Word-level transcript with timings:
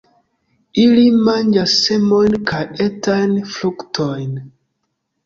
Ili 0.83 1.01
manĝas 1.27 1.75
semojn 1.81 2.37
kaj 2.53 2.61
etajn 2.87 3.37
fruktojn. 3.57 4.33